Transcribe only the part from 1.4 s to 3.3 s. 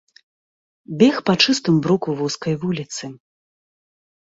чыстым бруку вузкай вуліцы.